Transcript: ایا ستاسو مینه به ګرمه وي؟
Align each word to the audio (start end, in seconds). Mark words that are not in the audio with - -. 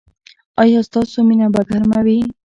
ایا 0.61 0.79
ستاسو 0.87 1.17
مینه 1.27 1.47
به 1.53 1.61
ګرمه 1.69 1.99
وي؟ 2.05 2.19